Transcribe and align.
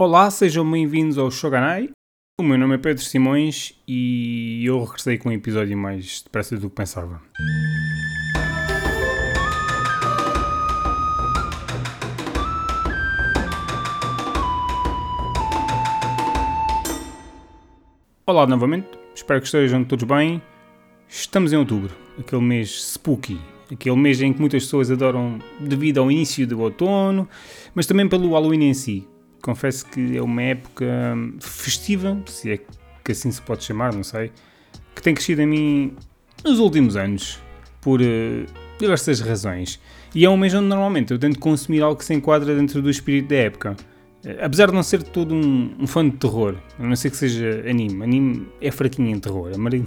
Olá, 0.00 0.30
sejam 0.30 0.70
bem-vindos 0.70 1.18
ao 1.18 1.28
Shoganai. 1.28 1.90
O 2.40 2.44
meu 2.44 2.56
nome 2.56 2.76
é 2.76 2.78
Pedro 2.78 3.02
Simões 3.02 3.74
e 3.84 4.64
eu 4.64 4.84
regressei 4.84 5.18
com 5.18 5.28
um 5.28 5.32
episódio 5.32 5.76
mais 5.76 6.22
depressa 6.22 6.56
do 6.56 6.70
que 6.70 6.76
pensava. 6.76 7.20
Olá 18.24 18.46
novamente, 18.46 18.86
espero 19.16 19.40
que 19.40 19.46
estejam 19.46 19.82
todos 19.82 20.04
bem. 20.04 20.40
Estamos 21.08 21.52
em 21.52 21.56
outubro, 21.56 21.92
aquele 22.16 22.42
mês 22.42 22.92
spooky, 22.92 23.40
aquele 23.68 23.96
mês 23.96 24.22
em 24.22 24.32
que 24.32 24.38
muitas 24.38 24.62
pessoas 24.62 24.92
adoram 24.92 25.40
devido 25.58 25.98
ao 25.98 26.08
início 26.08 26.46
do 26.46 26.60
outono, 26.60 27.28
mas 27.74 27.84
também 27.84 28.08
pelo 28.08 28.30
Halloween 28.30 28.68
em 28.68 28.74
si. 28.74 29.08
Confesso 29.42 29.86
que 29.86 30.16
é 30.16 30.22
uma 30.22 30.42
época 30.42 30.86
festiva, 31.40 32.20
se 32.26 32.52
é 32.52 32.58
que 33.04 33.12
assim 33.12 33.30
se 33.30 33.40
pode 33.40 33.64
chamar, 33.64 33.94
não 33.94 34.04
sei, 34.04 34.30
que 34.94 35.02
tem 35.02 35.14
crescido 35.14 35.42
em 35.42 35.46
mim 35.46 35.96
nos 36.44 36.58
últimos 36.58 36.96
anos, 36.96 37.40
por 37.80 38.00
uh, 38.00 38.46
diversas 38.78 39.20
razões. 39.20 39.80
E 40.14 40.24
é 40.24 40.30
um 40.30 40.36
mês 40.36 40.54
onde 40.54 40.66
normalmente 40.66 41.12
eu 41.12 41.18
tento 41.18 41.38
consumir 41.38 41.82
algo 41.82 41.96
que 41.96 42.04
se 42.04 42.14
enquadra 42.14 42.54
dentro 42.54 42.82
do 42.82 42.90
espírito 42.90 43.28
da 43.28 43.36
época. 43.36 43.76
Uh, 44.24 44.42
apesar 44.42 44.66
de 44.66 44.74
não 44.74 44.82
ser 44.82 45.02
todo 45.02 45.34
um, 45.34 45.74
um, 45.78 45.86
fã 45.86 46.06
de 46.08 46.16
terror, 46.16 46.56
a 46.78 46.82
não 46.82 46.96
ser 46.96 47.10
que 47.10 47.16
seja 47.16 47.64
anime. 47.68 48.02
Anime 48.02 48.48
é 48.60 48.70
fraquinho 48.70 49.16
em 49.16 49.20
terror, 49.20 49.52
anime 49.54 49.86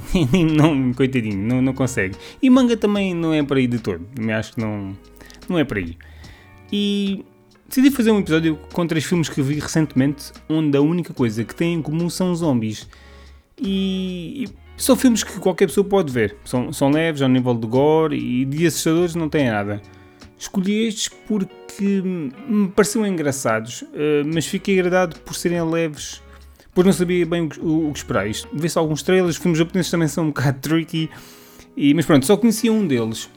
não, 0.55 0.93
coitadinho, 0.93 1.37
não, 1.37 1.61
não 1.61 1.73
consegue. 1.73 2.15
E 2.41 2.49
manga 2.49 2.75
também 2.77 3.13
não 3.13 3.33
é 3.33 3.43
para 3.43 3.57
aí 3.57 3.67
de 3.67 3.79
todo, 3.79 4.03
também 4.15 4.33
acho 4.33 4.53
que 4.53 4.61
não, 4.61 4.97
não 5.47 5.59
é 5.59 5.63
para 5.63 5.79
aí. 5.79 5.97
E 6.71 7.25
decidi 7.71 7.89
fazer 7.89 8.11
um 8.11 8.19
episódio 8.19 8.59
com 8.73 8.85
três 8.85 9.05
filmes 9.05 9.29
que 9.29 9.41
vi 9.41 9.57
recentemente, 9.57 10.33
onde 10.49 10.77
a 10.77 10.81
única 10.81 11.13
coisa 11.13 11.41
que 11.45 11.55
têm 11.55 11.75
em 11.75 11.81
comum 11.81 12.09
são 12.09 12.35
zombies. 12.35 12.85
E, 13.57 14.45
são 14.75 14.95
filmes 14.97 15.23
que 15.23 15.39
qualquer 15.39 15.67
pessoa 15.67 15.85
pode 15.85 16.11
ver. 16.11 16.35
São, 16.43 16.73
são 16.73 16.89
leves 16.89 17.21
ao 17.21 17.29
nível 17.29 17.53
de 17.53 17.65
gore 17.65 18.17
e 18.17 18.43
de 18.43 18.67
assustadores 18.67 19.15
não 19.15 19.29
têm 19.29 19.49
nada. 19.49 19.81
Escolhi 20.37 20.87
estes 20.87 21.07
porque 21.07 22.01
me 22.03 22.67
pareciam 22.67 23.07
engraçados, 23.07 23.85
eh, 23.93 24.23
mas 24.25 24.45
fiquei 24.45 24.77
agradado 24.77 25.17
por 25.19 25.35
serem 25.35 25.61
leves, 25.63 26.21
pois 26.73 26.85
não 26.85 26.91
sabia 26.91 27.25
bem 27.25 27.47
o, 27.61 27.87
o 27.87 27.93
que 27.93 27.99
esperar. 27.99 28.25
Vê-se 28.51 28.77
alguns 28.77 29.01
trailers, 29.01 29.37
filmes 29.37 29.57
japoneses 29.57 29.89
também 29.89 30.07
são 30.09 30.25
um 30.25 30.27
bocado 30.33 30.59
tricky, 30.59 31.09
e, 31.77 31.93
mas 31.93 32.05
pronto, 32.05 32.25
só 32.25 32.35
conhecia 32.35 32.73
um 32.73 32.85
deles 32.85 33.29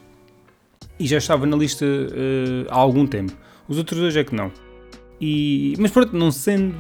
e 0.99 1.07
já 1.07 1.19
estava 1.19 1.47
na 1.47 1.57
lista 1.57 1.85
uh, 1.85 2.67
há 2.69 2.77
algum 2.77 3.07
tempo. 3.07 3.44
Os 3.69 3.79
outros 3.79 3.99
dois 3.99 4.17
é 4.17 4.25
que 4.25 4.35
não. 4.35 4.53
E, 5.21 5.75
mas 5.79 5.91
pronto, 5.91 6.17
não 6.17 6.31
sendo 6.31 6.75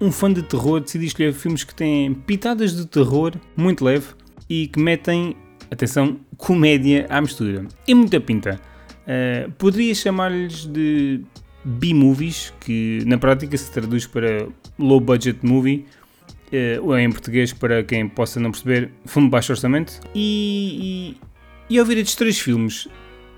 um 0.00 0.10
fã 0.10 0.32
de 0.32 0.42
terror, 0.42 0.80
decidi 0.80 1.06
escolher 1.06 1.32
filmes 1.32 1.62
que 1.62 1.74
têm 1.74 2.14
pitadas 2.14 2.74
de 2.74 2.86
terror 2.86 3.34
muito 3.56 3.84
leve 3.84 4.06
e 4.48 4.66
que 4.66 4.80
metem, 4.80 5.36
atenção, 5.70 6.18
comédia 6.36 7.06
à 7.08 7.20
mistura. 7.20 7.66
E 7.86 7.94
muita 7.94 8.20
pinta. 8.20 8.60
Uh, 9.02 9.50
poderia 9.52 9.94
chamar-lhes 9.94 10.64
de 10.66 11.22
B-movies, 11.64 12.52
que 12.60 13.02
na 13.06 13.18
prática 13.18 13.56
se 13.56 13.70
traduz 13.70 14.06
para 14.06 14.48
low 14.78 15.00
budget 15.00 15.38
movie, 15.44 15.84
uh, 16.52 16.86
ou 16.86 16.98
em 16.98 17.10
português 17.10 17.52
para 17.52 17.82
quem 17.84 18.08
possa 18.08 18.40
não 18.40 18.50
perceber, 18.50 18.90
filme 19.04 19.28
de 19.28 19.32
baixo 19.32 19.52
orçamento. 19.52 20.00
E, 20.14 21.16
e, 21.70 21.74
e 21.74 21.78
ao 21.78 21.84
ver 21.84 21.98
estes 21.98 22.14
três 22.16 22.38
filmes, 22.38 22.88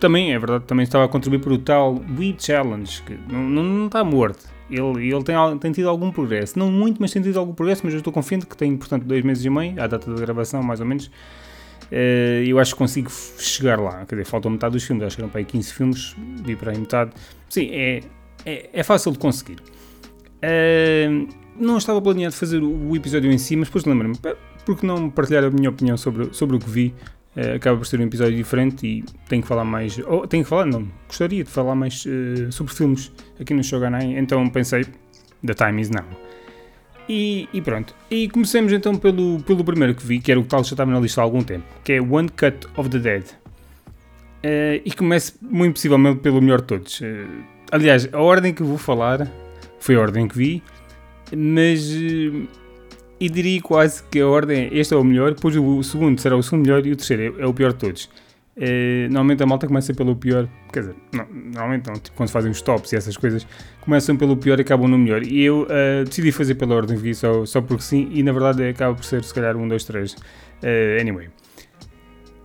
também, 0.03 0.35
é 0.35 0.39
verdade, 0.39 0.65
também 0.65 0.83
estava 0.83 1.05
a 1.05 1.09
contribuir 1.09 1.39
para 1.39 1.53
o 1.53 1.59
tal 1.59 1.95
We 2.19 2.35
Challenge, 2.37 3.03
que 3.03 3.17
não, 3.33 3.41
não, 3.41 3.63
não 3.63 3.87
está 3.87 4.03
morto. 4.03 4.51
Ele, 4.69 5.09
ele 5.09 5.23
tem, 5.23 5.37
tem 5.61 5.71
tido 5.71 5.89
algum 5.89 6.11
progresso. 6.11 6.59
Não 6.59 6.73
muito, 6.73 7.01
mas 7.01 7.13
tem 7.13 7.23
tido 7.23 7.39
algum 7.39 7.55
progresso, 7.55 7.83
mas 7.85 7.95
eu 7.95 7.99
estou 7.99 8.13
confiante 8.13 8.45
que 8.45 8.57
tem, 8.57 8.77
portanto, 8.77 9.05
dois 9.05 9.23
meses 9.23 9.45
e 9.45 9.51
meio, 9.51 9.81
à 9.81 9.87
data 9.87 10.13
da 10.13 10.21
gravação, 10.21 10.61
mais 10.61 10.81
ou 10.81 10.87
menos. 10.87 11.07
Uh, 11.07 12.43
eu 12.45 12.59
acho 12.59 12.73
que 12.73 12.79
consigo 12.79 13.09
chegar 13.39 13.79
lá. 13.79 14.05
Quer 14.05 14.17
dizer, 14.17 14.25
faltam 14.25 14.51
metade 14.51 14.73
dos 14.73 14.83
filmes, 14.83 15.05
acho 15.05 15.15
que 15.15 15.23
eram 15.23 15.31
para 15.31 15.39
aí 15.39 15.45
15 15.45 15.73
filmes, 15.73 16.17
vi 16.45 16.57
para 16.57 16.73
aí 16.73 16.79
metade. 16.79 17.13
Sim, 17.49 17.69
é, 17.71 18.01
é, 18.45 18.71
é 18.73 18.83
fácil 18.83 19.13
de 19.13 19.19
conseguir. 19.19 19.59
Uh, 20.43 21.29
não 21.57 21.79
estava 21.79 22.03
planeado 22.03 22.35
fazer 22.35 22.61
o 22.61 22.97
episódio 22.97 23.31
em 23.31 23.39
si, 23.39 23.55
mas 23.55 23.69
depois 23.69 23.85
lembro-me, 23.85 24.17
porque 24.65 24.85
não 24.85 25.09
partilhar 25.09 25.45
a 25.45 25.51
minha 25.51 25.71
opinião 25.71 25.97
sobre, 25.97 26.35
sobre 26.35 26.57
o 26.57 26.59
que 26.59 26.69
vi 26.69 26.95
Uh, 27.37 27.57
acaba 27.57 27.79
por 27.79 27.87
ser 27.87 27.99
um 27.99 28.03
episódio 28.03 28.37
diferente 28.37 28.87
e 28.87 29.05
tenho 29.27 29.41
que 29.41 29.49
falar 29.49 29.65
mais. 29.65 29.99
Ou 30.07 30.27
tenho 30.27 30.45
que 30.45 30.51
falar, 30.51 30.67
não, 30.67 30.87
gostaria 31.07 31.43
de 31.43 31.51
falar 31.51 31.75
mais 31.75 32.05
uh, 32.05 32.53
sobre 32.53 32.75
filmes 32.75 33.11
aqui 33.41 33.55
no 33.55 33.65
Shogunai, 33.65 34.19
então 34.19 34.47
pensei, 34.51 34.85
the 35.45 35.55
time 35.55 35.81
is 35.81 35.89
now. 35.89 36.05
E, 37.09 37.49
e, 37.53 37.61
pronto. 37.61 37.95
E 38.11 38.29
comecemos 38.29 38.73
então 38.73 38.95
pelo, 38.97 39.43
pelo 39.43 39.65
primeiro 39.65 39.95
que 39.95 40.07
vi, 40.07 40.21
que 40.21 40.31
era 40.31 40.39
o 40.39 40.45
que 40.45 40.51
já 40.51 40.61
estava 40.61 40.91
na 40.91 41.01
lista 41.01 41.21
há 41.21 41.25
algum 41.25 41.43
tempo, 41.43 41.65
que 41.83 41.95
é 41.95 42.01
One 42.01 42.29
Cut 42.29 42.69
of 42.77 42.91
the 42.91 42.99
Dead. 42.99 43.25
Uh, 43.25 44.83
e 44.85 44.93
começo 44.93 45.39
muito 45.41 45.75
possivelmente 45.75 46.21
pelo 46.21 46.41
melhor 46.41 46.61
de 46.61 46.67
todos. 46.67 47.01
aliás, 47.71 48.09
a 48.13 48.21
ordem 48.21 48.53
que 48.53 48.63
vou 48.63 48.77
falar 48.77 49.27
foi 49.81 49.95
a 49.95 50.01
ordem 50.01 50.29
que 50.29 50.37
vi, 50.37 50.63
mas 51.35 51.81
e 53.23 53.29
diria 53.29 53.63
quase 53.63 54.03
que 54.03 54.19
a 54.19 54.27
ordem 54.27 54.65
é 54.65 54.77
este 54.77 54.93
é 54.93 54.97
o 54.97 55.05
melhor, 55.05 55.33
depois 55.33 55.55
o 55.55 55.81
segundo 55.85 56.21
será 56.21 56.37
o 56.37 56.43
segundo 56.43 56.67
melhor 56.67 56.85
e 56.85 56.91
o 56.91 56.97
terceiro 56.97 57.39
é, 57.39 57.43
é 57.43 57.47
o 57.47 57.55
pior 57.55 57.73
de 57.73 57.79
todos. 57.79 58.11
É, 58.57 59.05
normalmente 59.05 59.41
a 59.45 59.47
malta 59.47 59.69
começa 59.69 59.95
pelo 59.95 60.17
pior, 60.17 60.49
quer 60.73 60.81
dizer, 60.81 60.97
não, 61.13 61.25
normalmente 61.31 61.87
não, 61.87 61.95
tipo, 61.95 62.17
quando 62.17 62.31
fazem 62.31 62.51
os 62.51 62.61
tops 62.61 62.93
e 62.93 62.97
essas 62.97 63.17
coisas, 63.17 63.47
começam 63.81 64.17
pelo 64.17 64.37
pior 64.37 64.59
e 64.59 64.63
acabam 64.63 64.89
no 64.89 64.99
melhor. 64.99 65.23
E 65.23 65.41
eu 65.41 65.63
uh, 65.63 66.05
decidi 66.05 66.33
fazer 66.33 66.57
pela 66.57 66.75
ordem 66.75 66.97
vi 66.97 67.15
só, 67.15 67.47
só 67.47 67.61
porque 67.61 67.85
sim, 67.85 68.09
e 68.11 68.25
na 68.25 68.33
verdade 68.33 68.65
acaba 68.65 68.93
por 68.97 69.05
ser 69.05 69.23
se 69.23 69.33
calhar 69.33 69.57
um, 69.57 69.69
dois, 69.69 69.85
três. 69.85 70.15
Uh, 70.15 71.01
anyway. 71.01 71.29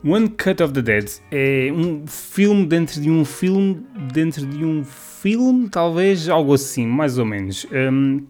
One 0.05 0.29
Cut 0.29 0.61
of 0.61 0.73
the 0.73 0.81
Dead 0.83 1.09
é 1.31 1.71
um 1.73 2.05
filme 2.05 2.67
dentro 2.67 3.01
de 3.01 3.09
um 3.09 3.25
filme, 3.25 3.83
dentro 4.13 4.45
de 4.45 4.63
um 4.63 4.83
filme, 4.83 5.67
talvez 5.69 6.29
algo 6.29 6.53
assim, 6.53 6.85
mais 6.85 7.17
ou 7.17 7.25
menos. 7.25 7.65
Um, 7.71 8.21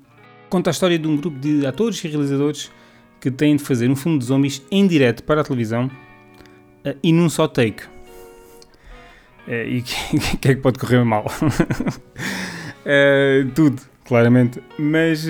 conta 0.50 0.70
a 0.70 0.72
história 0.72 0.98
de 0.98 1.08
um 1.08 1.18
grupo 1.18 1.38
de 1.40 1.66
atores 1.66 2.04
e 2.04 2.08
realizadores 2.08 2.72
que 3.20 3.32
têm 3.32 3.56
de 3.56 3.64
fazer 3.64 3.90
um 3.90 3.96
filme 3.96 4.20
de 4.20 4.26
zombies 4.26 4.62
em 4.72 4.88
direto 4.88 5.24
para 5.24 5.42
a 5.42 5.44
televisão 5.44 5.90
uh, 6.86 6.96
e 7.02 7.12
num 7.12 7.30
só 7.30 7.48
take. 7.48 7.84
Uh, 9.48 9.52
e 9.52 9.80
o 9.80 10.38
que, 10.38 10.50
é 10.50 10.56
que 10.56 10.62
pode 10.62 10.80
correr 10.80 11.04
mal? 11.04 11.26
uh, 11.26 11.30
tudo, 13.56 13.82
claramente. 14.06 14.62
Mas 14.78 15.28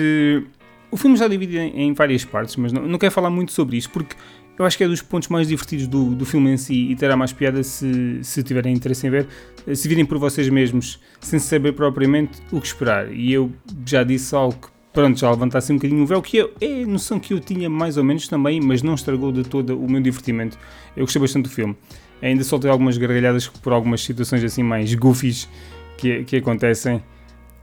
o 0.90 0.96
filme 0.96 1.14
está 1.14 1.28
dividido 1.28 1.58
em, 1.58 1.92
várias 1.92 2.24
partes, 2.24 2.56
mas 2.56 2.72
não, 2.72 2.86
não 2.86 2.98
quero 2.98 3.12
falar 3.12 3.30
muito 3.30 3.52
sobre 3.52 3.76
isto 3.76 3.90
porque 3.90 4.16
eu 4.58 4.64
acho 4.64 4.76
que 4.76 4.82
é 4.82 4.88
dos 4.88 5.00
pontos 5.00 5.28
mais 5.28 5.46
divertidos 5.46 5.86
do, 5.86 6.16
do 6.16 6.26
filme 6.26 6.50
em 6.50 6.56
si 6.56 6.90
e 6.90 6.96
terá 6.96 7.16
mais 7.16 7.32
piada 7.32 7.62
se, 7.62 8.18
se 8.24 8.42
tiverem 8.42 8.74
interesse 8.74 9.06
em 9.06 9.10
ver, 9.10 9.28
se 9.72 9.86
virem 9.86 10.04
por 10.04 10.18
vocês 10.18 10.48
mesmos, 10.48 10.98
sem 11.20 11.38
saber 11.38 11.74
propriamente 11.74 12.42
o 12.50 12.60
que 12.60 12.66
esperar. 12.66 13.12
E 13.12 13.32
eu 13.32 13.52
já 13.86 14.02
disse 14.02 14.34
algo 14.34 14.56
que 14.56 14.77
pronto, 14.92 15.18
já 15.18 15.30
levantasse 15.30 15.72
um 15.72 15.76
bocadinho 15.76 16.02
o 16.02 16.06
véu, 16.06 16.20
que 16.22 16.40
é, 16.40 16.48
é 16.60 16.82
a 16.82 16.86
noção 16.86 17.20
que 17.20 17.32
eu 17.32 17.40
tinha 17.40 17.68
mais 17.68 17.96
ou 17.96 18.04
menos 18.04 18.26
também, 18.28 18.60
mas 18.60 18.82
não 18.82 18.94
estragou 18.94 19.30
de 19.30 19.44
todo 19.44 19.78
o 19.78 19.90
meu 19.90 20.00
divertimento. 20.00 20.58
Eu 20.96 21.04
gostei 21.04 21.20
bastante 21.20 21.44
do 21.44 21.50
filme. 21.50 21.76
Ainda 22.20 22.42
soltei 22.42 22.70
algumas 22.70 22.98
gargalhadas 22.98 23.46
por 23.46 23.72
algumas 23.72 24.02
situações 24.02 24.42
assim 24.42 24.62
mais 24.62 24.92
goofies 24.94 25.48
que, 25.96 26.24
que 26.24 26.36
acontecem. 26.36 27.02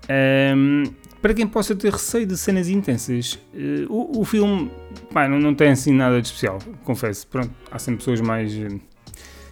Um, 0.09 0.83
para 1.21 1.33
quem 1.33 1.47
possa 1.47 1.75
ter 1.75 1.91
receio 1.91 2.25
de 2.25 2.37
cenas 2.37 2.69
intensas, 2.69 3.39
uh, 3.53 3.91
o, 3.91 4.21
o, 4.21 4.25
filme 4.25 4.71
pá, 5.11 5.27
não, 5.27 5.39
não, 5.39 5.55
tem 5.55 5.69
assim 5.69 5.91
nada 5.91 6.21
de 6.21 6.27
especial, 6.27 6.59
confesso. 6.83 7.27
Pronto, 7.27 7.51
há 7.71 7.79
sempre 7.79 7.97
pessoas 7.97 8.21
mais 8.21 8.53
uh, 8.53 8.79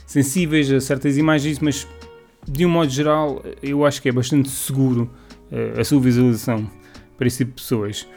sensíveis 0.05 0.71
a 0.71 0.79
certas 0.79 1.17
imagens, 1.17 1.59
mas 1.59 1.87
de 2.47 2.65
um 2.65 2.69
modo 2.69 2.91
geral 2.91 3.43
eu 3.61 3.85
acho 3.85 4.01
que 4.01 4.09
é 4.09 4.11
bastante 4.11 4.49
seguro 4.49 5.09
uh, 5.51 5.79
a 5.79 5.83
sua 5.83 5.99
visualização 5.99 6.69
para 7.23 7.27
esse 7.27 7.37
tipo 7.37 7.51
de 7.51 7.61
pessoas. 7.61 8.07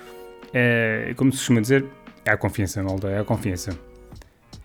É, 0.53 1.15
como 1.17 1.31
se 1.31 1.39
costuma 1.39 1.61
dizer, 1.61 1.85
é 2.25 2.33
a 2.33 2.37
confiança, 2.37 2.83
malta, 2.83 3.09
é 3.09 3.21
a 3.21 3.25
confiança. 3.25 3.79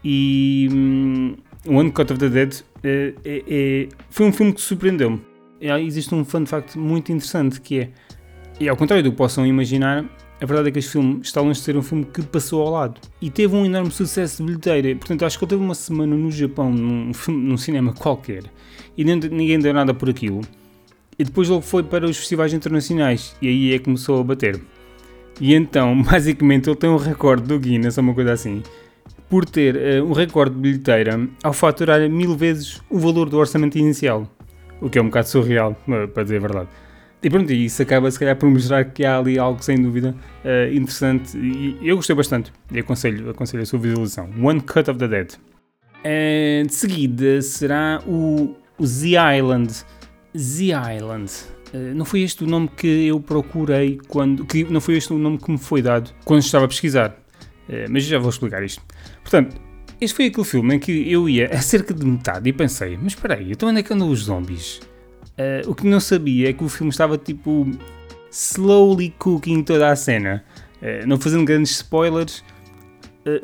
E 0.04 0.68
um, 0.72 1.36
One 1.68 1.92
Cut 1.92 2.12
of 2.12 2.20
the 2.20 2.30
Dead 2.30 2.56
é, 2.84 3.14
é, 3.24 3.88
foi 4.10 4.26
um 4.26 4.34
filme 4.34 4.52
que 4.52 4.62
surpreendeu-me. 4.62 5.22
Existe 5.86 6.16
um 6.16 6.26
fun 6.26 6.46
fact 6.48 6.76
muito 6.78 7.12
interessante 7.12 7.62
que 7.62 7.82
é, 7.82 7.90
e 8.60 8.68
ao 8.68 8.76
contrário 8.76 9.04
do 9.04 9.12
que 9.12 9.18
possam 9.18 9.46
imaginar, 9.46 10.04
a 10.42 10.46
verdade 10.46 10.70
é 10.70 10.72
que 10.72 10.80
este 10.80 10.94
filme 10.94 11.20
está 11.22 11.40
longe 11.40 11.60
de 11.60 11.66
ser 11.66 11.78
um 11.78 11.84
filme 11.84 12.04
que 12.04 12.24
passou 12.24 12.64
ao 12.64 12.74
lado 12.74 13.00
e 13.22 13.30
teve 13.30 13.56
um 13.56 13.64
enorme 13.64 13.92
sucesso 13.92 14.38
de 14.38 14.48
bilheteira. 14.48 14.96
Portanto, 14.96 15.24
acho 15.24 15.38
que 15.38 15.46
ele 15.46 15.50
teve 15.50 15.64
uma 15.64 15.76
semana 15.76 16.16
no 16.16 16.32
Japão, 16.32 16.72
num, 16.72 17.12
num 17.28 17.58
cinema 17.58 17.94
qualquer, 17.94 18.46
e 18.98 19.04
ninguém 19.04 19.60
deu 19.60 19.72
nada 19.72 19.94
por 19.94 20.10
aquilo. 20.10 20.42
E 21.22 21.24
depois 21.24 21.48
logo 21.48 21.62
foi 21.62 21.84
para 21.84 22.04
os 22.08 22.18
festivais 22.18 22.52
internacionais 22.52 23.36
e 23.40 23.48
aí 23.48 23.76
é 23.76 23.78
que 23.78 23.86
começou 23.86 24.20
a 24.20 24.24
bater. 24.24 24.60
E 25.40 25.54
então, 25.54 26.02
basicamente, 26.02 26.68
ele 26.68 26.76
tem 26.76 26.90
um 26.90 26.98
recorde 26.98 27.44
do 27.44 27.60
Guinness, 27.60 27.96
ou 28.00 28.04
uma 28.04 28.16
coisa 28.16 28.34
assim, 28.34 28.64
por 29.30 29.46
ter 29.46 29.76
uh, 29.76 30.04
um 30.04 30.14
recorde 30.14 30.56
de 30.56 30.60
bilheteira 30.60 31.28
ao 31.44 31.54
faturar 31.54 32.10
mil 32.10 32.36
vezes 32.36 32.82
o 32.90 32.98
valor 32.98 33.30
do 33.30 33.38
orçamento 33.38 33.78
inicial. 33.78 34.28
O 34.82 34.90
que 34.90 34.98
é 34.98 35.02
um 35.02 35.06
bocado 35.06 35.28
surreal, 35.28 35.78
para 36.12 36.24
dizer 36.24 36.38
a 36.38 36.40
verdade. 36.40 36.70
e 37.22 37.30
pronto, 37.30 37.54
isso 37.54 37.84
acaba 37.84 38.10
se 38.10 38.18
calhar 38.18 38.36
por 38.36 38.50
mostrar 38.50 38.84
que 38.86 39.06
há 39.06 39.20
ali 39.20 39.38
algo 39.38 39.64
sem 39.64 39.80
dúvida 39.80 40.16
uh, 40.44 40.74
interessante 40.74 41.38
e 41.38 41.78
eu 41.84 41.98
gostei 41.98 42.16
bastante 42.16 42.52
e 42.72 42.80
aconselho, 42.80 43.30
aconselho 43.30 43.62
a 43.62 43.66
sua 43.68 43.78
visualização. 43.78 44.28
One 44.42 44.60
Cut 44.60 44.90
of 44.90 44.98
the 44.98 45.08
Dead. 45.08 45.34
Uh, 46.00 46.66
de 46.66 46.74
seguida 46.74 47.44
será 47.44 48.02
o, 48.08 48.56
o 48.80 48.88
Z 48.88 49.10
Island. 49.38 49.86
Z 50.38 50.72
Island. 50.96 51.32
Uh, 51.74 51.96
não 51.96 52.06
foi 52.06 52.22
este 52.22 52.44
o 52.44 52.48
nome 52.48 52.70
que 52.76 53.08
eu 53.08 53.20
procurei 53.20 54.00
quando. 54.08 54.46
Que, 54.46 54.64
não 54.66 54.82
foi 54.82 54.98
este 54.98 55.14
o 55.14 55.18
nome 55.18 55.38
que 55.38 55.52
me 55.52 55.58
foi 55.58 55.82
dado 55.82 56.12
quando 56.26 56.42
estava 56.42 56.66
a 56.66 56.68
pesquisar. 56.68 57.18
Uh, 57.70 57.90
mas 57.90 58.04
já 58.04 58.20
vou 58.20 58.30
explicar 58.30 58.64
isto. 58.64 58.82
Portanto, 59.22 59.56
este 60.00 60.16
foi 60.16 60.26
aquele 60.26 60.46
filme 60.46 60.76
em 60.76 60.80
que 60.80 61.12
eu 61.12 61.30
ia 61.30 61.48
a 61.48 61.62
cerca 61.62 61.94
de 61.94 62.06
metade 62.06 62.50
e 62.50 62.54
pensei: 62.54 62.98
mas 62.98 63.14
espera 63.14 63.36
aí, 63.36 63.52
então 63.52 63.70
onde 63.70 63.80
é 63.80 63.84
que 63.84 63.94
andam 63.94 64.10
os 64.10 64.24
zombies? 64.24 64.80
Uh, 65.38 65.70
o 65.70 65.76
que 65.76 65.88
não 65.88 66.00
sabia 66.00 66.50
é 66.50 66.54
que 66.54 66.64
o 66.64 66.70
filme 66.70 66.90
estava 66.90 67.18
tipo 67.18 67.70
slowly 68.32 69.14
cooking 69.18 69.64
toda 69.64 69.90
a 69.90 69.96
cena. 69.96 70.44
Não 71.06 71.20
fazendo 71.20 71.46
grandes 71.46 71.74
spoilers, 71.74 72.44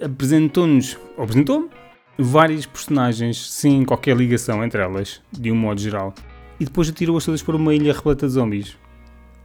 apresentou-nos, 0.03 0.97
apresentou 1.15 1.69
várias 2.17 2.65
personagens 2.65 3.51
sem 3.51 3.85
qualquer 3.85 4.17
ligação 4.17 4.63
entre 4.63 4.81
elas, 4.81 5.21
de 5.31 5.51
um 5.51 5.55
modo 5.55 5.79
geral, 5.79 6.15
e 6.59 6.65
depois 6.65 6.89
atirou-as 6.89 7.25
todas 7.25 7.41
para 7.41 7.55
uma 7.55 7.73
ilha 7.73 7.93
repleta 7.93 8.27
de 8.27 8.33
zombies. 8.33 8.77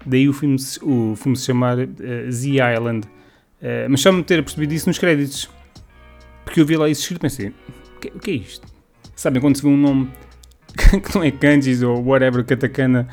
Daí 0.04 0.28
o 0.28 0.32
filme, 0.32 0.56
o 0.82 1.14
filme 1.16 1.36
se 1.36 1.46
chamar 1.46 1.76
Z 2.30 2.50
Island. 2.50 3.06
mas 3.88 4.00
só 4.00 4.10
me 4.10 4.22
ter 4.22 4.42
percebido 4.42 4.72
isso 4.72 4.88
nos 4.88 4.98
créditos. 4.98 5.48
Porque 6.44 6.60
eu 6.60 6.66
vi 6.66 6.76
lá 6.76 6.88
isso 6.88 7.02
escrito 7.02 7.20
e 7.20 7.22
pensei: 7.22 7.48
o 7.48 8.00
que, 8.00 8.08
o 8.08 8.18
que 8.18 8.30
é 8.30 8.34
isto? 8.34 8.66
Sabem 9.14 9.40
quando 9.40 9.56
se 9.56 9.62
vê 9.62 9.68
um 9.68 9.76
nome 9.76 10.10
que 10.76 11.14
não 11.14 11.22
é 11.22 11.30
Kanjis 11.30 11.82
ou 11.82 12.02
whatever, 12.04 12.44
katakana, 12.44 13.06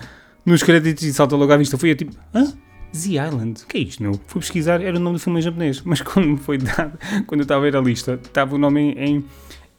nos 0.45 0.63
créditos 0.63 1.03
e 1.03 1.13
salta 1.13 1.35
logo 1.35 1.51
à 1.51 1.57
vista. 1.57 1.77
Fui 1.77 1.91
eu 1.91 1.95
tipo, 1.95 2.15
hã? 2.33 2.53
Z 2.95 3.11
Island? 3.11 3.61
O 3.63 3.67
que 3.67 3.77
é 3.77 3.81
isto, 3.81 4.01
meu? 4.01 4.19
Fui 4.25 4.41
pesquisar, 4.41 4.81
era 4.81 4.97
o 4.97 4.99
nome 4.99 5.17
do 5.17 5.19
filme 5.19 5.39
em 5.39 5.43
japonês, 5.43 5.81
mas 5.85 6.01
quando 6.01 6.27
me 6.27 6.37
foi 6.37 6.57
dado, 6.57 6.97
quando 7.27 7.41
eu 7.41 7.43
estava 7.43 7.61
a 7.61 7.69
ver 7.69 7.77
a 7.77 7.81
lista, 7.81 8.19
estava 8.23 8.55
o 8.55 8.57
nome 8.57 8.93
em, 8.93 9.23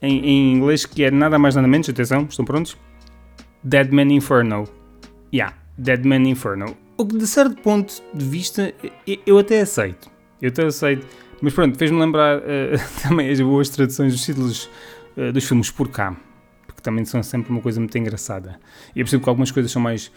em, 0.01 0.25
em 0.25 0.53
inglês 0.55 0.87
que 0.87 1.03
é 1.03 1.11
nada 1.11 1.39
mais 1.39 1.57
nada 1.57 1.67
menos, 1.67 1.89
atenção, 1.89 2.27
estão 2.29 2.45
prontos? 2.45 2.77
Dead 3.65 3.91
Man 3.93 4.13
Inferno. 4.13 4.65
Yeah, 5.33 5.57
Dead 5.79 6.05
Man 6.05 6.29
Inferno. 6.29 6.77
O 6.97 7.07
que 7.07 7.17
de 7.17 7.27
certo 7.27 7.57
ponto 7.63 8.03
de 8.13 8.25
vista 8.25 8.75
eu 9.27 9.39
até 9.39 9.61
aceito. 9.61 10.11
Eu 10.41 10.49
até 10.49 10.67
aceito. 10.67 11.07
Mas 11.41 11.55
pronto, 11.55 11.79
fez-me 11.79 11.99
lembrar 11.99 12.39
uh, 12.39 12.43
também 13.03 13.31
as 13.31 13.41
boas 13.41 13.69
traduções 13.69 14.13
dos 14.13 14.25
títulos 14.25 14.71
uh, 15.17 15.33
dos 15.33 15.45
filmes 15.45 15.71
por 15.71 15.89
cá 15.89 16.17
que 16.81 16.83
também 16.83 17.05
são 17.05 17.23
sempre 17.23 17.53
uma 17.53 17.61
coisa 17.61 17.79
muito 17.79 17.97
engraçada. 17.97 18.59
E 18.97 19.01
é 19.01 19.05
possível 19.05 19.23
que 19.23 19.29
algumas 19.29 19.51
coisas 19.51 19.71
são 19.71 19.81
mais 19.81 20.11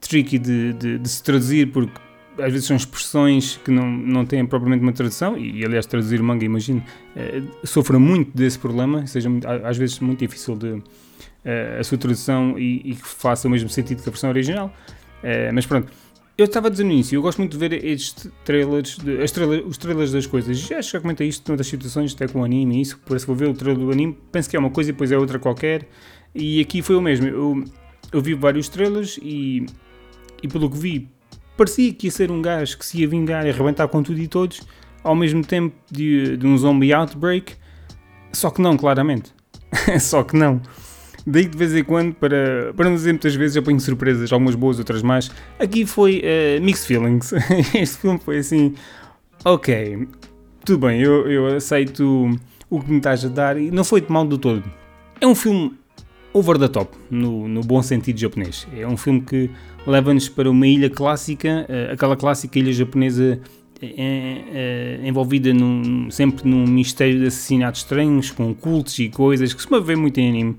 tricky 0.00 0.38
de, 0.38 0.72
de, 0.72 0.98
de, 0.98 1.08
se 1.08 1.22
traduzir, 1.22 1.72
porque 1.72 1.92
às 2.38 2.52
vezes 2.52 2.66
são 2.66 2.76
expressões 2.76 3.60
que 3.64 3.70
não, 3.70 3.86
não 3.90 4.24
têm 4.24 4.46
propriamente 4.46 4.82
uma 4.82 4.92
tradução, 4.92 5.36
e, 5.36 5.64
aliás, 5.64 5.86
traduzir 5.86 6.22
manga, 6.22 6.44
imagino, 6.44 6.82
eh, 7.14 7.42
sofre 7.64 7.98
muito 7.98 8.36
desse 8.36 8.58
problema, 8.58 9.06
seja 9.06 9.28
muito, 9.28 9.46
às 9.46 9.76
vezes 9.76 10.00
muito 10.00 10.20
difícil 10.20 10.56
de, 10.56 10.82
eh, 11.44 11.76
a 11.78 11.84
sua 11.84 11.98
tradução 11.98 12.58
e, 12.58 12.80
e, 12.84 12.94
que 12.94 13.06
faça 13.06 13.46
o 13.46 13.50
mesmo 13.50 13.68
sentido 13.68 14.02
que 14.02 14.08
a 14.08 14.12
versão 14.12 14.30
original. 14.30 14.72
Eh, 15.22 15.52
mas 15.52 15.66
pronto, 15.66 15.92
eu 16.36 16.46
estava 16.46 16.66
a 16.66 16.70
dizer 16.70 16.82
no 16.84 16.90
início, 16.90 17.16
eu 17.16 17.22
gosto 17.22 17.38
muito 17.38 17.52
de 17.52 17.58
ver 17.58 17.84
estes 17.84 18.28
trailers, 18.44 18.98
de, 18.98 19.22
as 19.22 19.32
os 19.66 19.78
trailers 19.78 20.10
das 20.10 20.26
coisas. 20.26 20.58
Já, 20.58 20.80
já 20.80 21.00
comentei 21.00 21.28
isto 21.28 21.48
noutras 21.48 21.68
situações, 21.68 22.12
até 22.12 22.26
com 22.26 22.40
o 22.40 22.44
anime 22.44 22.80
isso. 22.80 23.00
Parece 23.06 23.24
que 23.24 23.28
vou 23.28 23.36
ver 23.36 23.48
o 23.48 23.54
trailer 23.54 23.84
do 23.84 23.92
anime, 23.92 24.18
penso 24.32 24.50
que 24.50 24.56
é 24.56 24.58
uma 24.58 24.70
coisa 24.70 24.90
e 24.90 24.92
depois 24.92 25.12
é 25.12 25.18
outra 25.18 25.38
qualquer. 25.38 25.86
E 26.34 26.60
aqui 26.60 26.82
foi 26.82 26.96
o 26.96 27.00
mesmo. 27.00 27.28
Eu, 27.28 27.64
eu 28.12 28.20
vi 28.20 28.34
vários 28.34 28.68
trailers 28.68 29.18
e, 29.22 29.66
e 30.42 30.48
pelo 30.48 30.68
que 30.68 30.76
vi, 30.76 31.08
parecia 31.56 31.92
que 31.92 32.08
ia 32.08 32.10
ser 32.10 32.30
um 32.30 32.42
gajo 32.42 32.78
que 32.78 32.84
se 32.84 33.00
ia 33.00 33.06
vingar 33.08 33.46
e 33.46 33.50
arrebentar 33.50 33.86
com 33.86 34.02
tudo 34.02 34.18
e 34.18 34.26
todos, 34.26 34.60
ao 35.04 35.14
mesmo 35.14 35.44
tempo 35.44 35.76
de, 35.90 36.36
de 36.36 36.46
um 36.46 36.58
zombie 36.58 36.92
outbreak. 36.92 37.54
Só 38.32 38.50
que 38.50 38.60
não, 38.60 38.76
claramente. 38.76 39.32
Só 40.00 40.24
que 40.24 40.36
não. 40.36 40.60
Daí 41.26 41.46
de 41.46 41.56
vez 41.56 41.74
em 41.74 41.82
quando, 41.82 42.14
para, 42.14 42.72
para 42.76 42.88
não 42.88 42.96
dizer 42.96 43.12
muitas 43.12 43.34
vezes, 43.34 43.56
eu 43.56 43.62
ponho 43.62 43.80
surpresas, 43.80 44.30
algumas 44.32 44.54
boas, 44.54 44.78
outras 44.78 45.02
más. 45.02 45.30
Aqui 45.58 45.86
foi 45.86 46.22
uh, 46.22 46.62
mixed 46.62 46.86
feelings. 46.86 47.32
este 47.74 47.98
filme 47.98 48.18
foi 48.18 48.38
assim, 48.38 48.74
ok, 49.44 50.06
tudo 50.64 50.86
bem, 50.86 51.00
eu, 51.00 51.30
eu 51.30 51.46
aceito 51.46 52.30
o 52.68 52.80
que 52.80 52.90
me 52.90 52.98
estás 52.98 53.24
a 53.24 53.28
dar 53.28 53.56
e 53.56 53.70
não 53.70 53.84
foi 53.84 54.00
de 54.00 54.10
mal 54.12 54.26
do 54.26 54.36
todo. 54.36 54.64
É 55.20 55.26
um 55.26 55.34
filme 55.34 55.72
over 56.32 56.58
the 56.58 56.68
top, 56.68 56.94
no, 57.10 57.48
no 57.48 57.60
bom 57.62 57.82
sentido 57.82 58.18
japonês. 58.18 58.66
É 58.76 58.86
um 58.86 58.96
filme 58.96 59.22
que 59.22 59.50
leva-nos 59.86 60.28
para 60.28 60.50
uma 60.50 60.66
ilha 60.66 60.90
clássica, 60.90 61.66
uh, 61.68 61.92
aquela 61.92 62.16
clássica 62.16 62.58
ilha 62.58 62.72
japonesa 62.72 63.40
é, 63.82 65.00
é, 65.02 65.08
envolvida 65.08 65.52
num, 65.52 66.10
sempre 66.10 66.48
num 66.48 66.66
mistério 66.66 67.18
de 67.18 67.26
assassinatos 67.26 67.82
estranhos, 67.82 68.30
com 68.30 68.54
cultos 68.54 68.98
e 68.98 69.08
coisas 69.08 69.52
que 69.52 69.62
se 69.62 69.80
vê 69.80 69.96
muito 69.96 70.18
em 70.18 70.28
anime. 70.28 70.56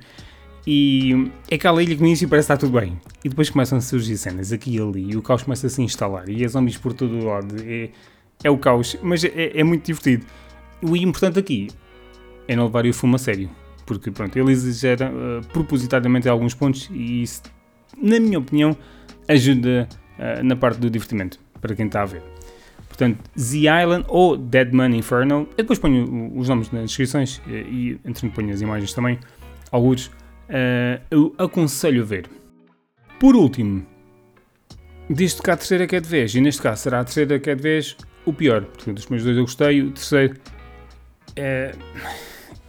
E 0.67 1.31
é 1.50 1.56
aquela 1.56 1.81
ilha 1.83 1.95
que 1.95 2.01
no 2.01 2.07
início 2.07 2.27
parece 2.27 2.45
estar 2.45 2.57
tudo 2.57 2.79
bem. 2.79 3.00
E 3.23 3.29
depois 3.29 3.50
começam 3.50 3.77
a 3.77 3.81
surgir 3.81 4.17
cenas 4.17 4.51
aqui 4.51 4.75
e 4.75 4.81
ali. 4.81 5.12
E 5.12 5.17
o 5.17 5.21
caos 5.21 5.44
começa 5.44 5.67
a 5.67 5.69
se 5.69 5.81
instalar. 5.81 6.27
E 6.27 6.44
as 6.44 6.53
zombies 6.53 6.77
por 6.77 6.94
todo 6.94 7.19
o 7.19 7.25
lado. 7.25 7.56
É, 7.63 7.89
é 8.44 8.50
o 8.50 8.57
caos. 8.57 8.97
Mas 9.03 9.23
é, 9.23 9.59
é, 9.59 9.63
muito 9.63 9.85
divertido. 9.85 10.25
O 10.81 10.95
importante 10.95 11.38
aqui 11.38 11.67
é 12.47 12.56
não 12.56 12.65
levar 12.65 12.85
o 12.85 12.94
fumo 12.94 13.15
a 13.15 13.19
sério. 13.19 13.50
Porque 13.85 14.09
pronto, 14.09 14.35
ele 14.38 14.51
exagera 14.51 15.12
uh, 15.12 15.45
propositadamente 15.47 16.27
alguns 16.27 16.56
pontos. 16.56 16.89
E 16.91 17.21
isso, 17.21 17.44
na 18.01 18.19
minha 18.19 18.39
opinião, 18.39 18.75
ajuda 19.27 19.88
uh, 20.17 20.44
na 20.44 20.56
parte 20.56 20.79
do 20.79 20.89
divertimento. 20.89 21.39
Para 21.62 21.75
quem 21.75 21.85
está 21.85 22.01
a 22.01 22.06
ver. 22.06 22.23
Portanto, 22.88 23.19
The 23.35 23.83
Island 23.83 24.06
ou 24.07 24.35
Dead 24.35 24.73
Man 24.73 24.95
Inferno. 24.95 25.47
Eu 25.51 25.63
depois 25.63 25.77
ponho 25.77 26.35
os 26.35 26.50
nomes 26.50 26.71
nas 26.71 26.85
descrições. 26.85 27.39
E, 27.45 27.51
e 27.51 28.00
entre 28.03 28.27
ponho 28.29 28.51
as 28.51 28.62
imagens 28.62 28.94
também. 28.94 29.19
Alguns 29.71 30.09
uh, 30.50 31.01
eu 31.09 31.36
aconselho 31.38 32.01
a 32.01 32.06
ver. 32.06 32.30
Por 33.19 33.36
último, 33.36 33.86
diz 35.09 35.39
que 35.39 35.51
a 35.51 35.57
terceira 35.57 35.88
que 35.88 35.95
é 35.95 36.00
de 36.00 36.07
vez, 36.07 36.33
e 36.36 36.42
neste 36.42 36.62
caso 36.62 36.83
será 36.83 37.00
a 37.00 37.03
terceira 37.03 37.39
que 37.39 37.50
é 37.50 37.56
de 37.56 37.62
vez 37.62 37.95
o 38.25 38.33
pior. 38.33 38.63
Porque 38.63 38.92
dos 38.92 39.07
meus 39.07 39.24
dois 39.24 39.38
eu 39.38 39.44
gostei, 39.44 39.81
o 39.81 39.92
terceiro 39.92 40.38
é, 41.36 41.74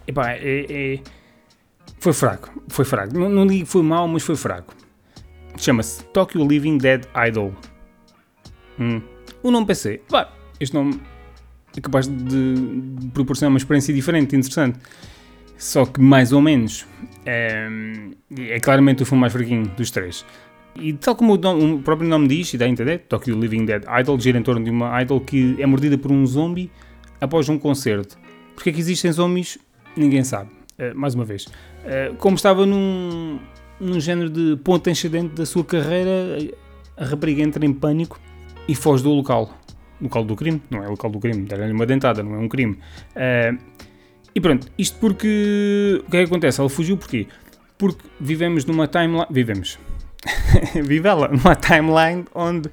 epá, 0.07 0.33
é, 0.33 0.67
é, 0.69 1.01
foi 1.99 2.13
fraco. 2.13 2.63
Foi 2.69 2.85
fraco. 2.85 3.19
Não, 3.19 3.29
não 3.29 3.47
digo 3.47 3.65
que 3.65 3.71
foi 3.71 3.83
mau, 3.83 4.07
mas 4.07 4.23
foi 4.23 4.37
fraco. 4.37 4.75
Chama-se 5.57 6.05
Tokyo 6.05 6.47
Living 6.47 6.79
Dead 6.79 7.05
Idol. 7.29 7.53
Hum. 8.79 9.01
O 9.43 9.51
nome 9.51 9.67
pensei, 9.67 9.99
pá, 9.99 10.33
este 10.61 10.75
nome 10.75 11.01
é 11.77 11.81
capaz 11.81 12.09
de 12.09 12.55
proporcionar 13.13 13.51
uma 13.51 13.59
experiência 13.59 13.93
diferente, 13.93 14.37
interessante. 14.37 14.79
Só 15.57 15.87
que 15.87 16.01
mais 16.01 16.33
ou 16.33 16.41
menos. 16.41 16.87
É, 17.25 17.69
é 18.39 18.61
claramente 18.61 19.03
o 19.03 19.07
filme 19.07 19.21
mais 19.21 19.33
fraquinho 19.33 19.67
dos 19.77 19.91
três. 19.91 20.25
E 20.77 20.93
tal 20.93 21.17
como 21.17 21.35
o, 21.35 21.39
nome, 21.39 21.75
o, 21.75 21.79
próprio 21.79 22.09
nome 22.09 22.29
diz, 22.29 22.53
e 22.53 22.59
dá 22.59 22.67
a 22.67 22.69
entender, 22.69 22.99
Tokyo 23.09 23.39
Living 23.39 23.65
Dead 23.65 23.83
Idol 24.01 24.21
gira 24.21 24.39
em 24.39 24.43
torno 24.43 24.63
de 24.63 24.71
uma 24.71 25.01
idol 25.03 25.21
que 25.21 25.57
é 25.59 25.67
mordida 25.67 25.97
por 25.97 26.13
um 26.13 26.25
zombie 26.27 26.71
após 27.21 27.49
um 27.49 27.59
concerto. 27.59 28.19
Porque 28.55 28.71
é 28.71 28.73
que 28.73 28.79
existem 28.79 29.11
zombies? 29.11 29.59
Ninguém 29.97 30.23
sabe. 30.23 30.51
Uh, 30.79 30.95
mais 30.95 31.15
uma 31.15 31.25
vez. 31.25 31.47
Uh, 31.47 32.15
como 32.19 32.37
estava 32.37 32.67
num, 32.67 33.39
num 33.81 33.99
género 33.99 34.29
de 34.29 34.57
ponto 34.63 34.89
ascendente 34.91 35.35
da 35.35 35.47
sua 35.47 35.65
carreira, 35.65 36.39
a 36.97 37.05
rapariga 37.05 37.43
entra 37.43 37.65
em 37.65 37.73
pânico 37.73 38.21
e 38.69 38.75
foge 38.75 39.03
do 39.03 39.11
local. 39.11 39.51
Local 40.01 40.25
do 40.25 40.37
crime, 40.37 40.61
não 40.71 40.83
é 40.85 40.89
local 40.89 41.11
do 41.11 41.19
crime, 41.19 41.47
dá-lhe 41.47 41.73
uma 41.73 41.87
dentada, 41.87 42.23
não 42.23 42.35
é 42.35 42.39
um 42.39 42.49
crime. 42.49 42.79
Uh, 43.15 43.59
e 44.37 44.41
pronto, 44.41 44.69
isto 44.77 44.99
porque. 44.99 46.03
O 46.07 46.11
que 46.11 46.17
é 46.19 46.21
que 46.21 46.27
acontece? 46.27 46.61
Ela 46.61 46.69
fugiu 46.69 46.99
porquê? 46.99 47.27
Porque 47.79 48.05
vivemos 48.21 48.67
numa 48.67 48.87
timeline. 48.87 49.25
Vivemos. 49.31 49.79
Vive 50.85 51.09
ela 51.09 51.29
numa 51.29 51.57
timeline 51.57 52.27
onde 52.35 52.71